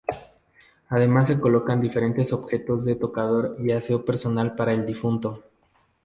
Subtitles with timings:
[0.89, 5.43] Además se colocan diferentes objetos de tocador y aseo personal para el difunto.